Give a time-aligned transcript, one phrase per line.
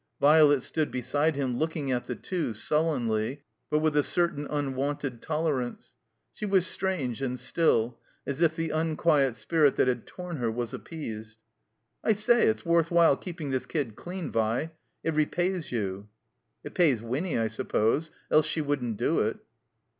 [0.19, 5.21] Violet stood beside him, looking at the two, sul lenly, but with a certain unwonted
[5.21, 5.93] tolerance.
[6.33, 10.73] She was strange and still, as if the imquiet spirit that had torn her was
[10.73, 11.37] appeased.
[12.03, 14.71] I say, it's worth while keeping this kid dean, Vi.
[15.03, 16.07] It repays you."
[16.65, 18.09] •'It pays Winny, I suppose.
[18.31, 19.37] Else she wouldn't do it."